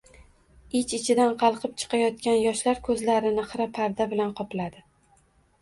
Ich-ichidan 0.79 1.35
qalqib 1.43 1.75
chiqayotgan 1.83 2.39
yoshlar 2.45 2.81
koʻzlarini 2.89 3.47
xira 3.53 3.69
parda 3.77 4.09
bilan 4.15 4.33
qopladi. 4.41 4.83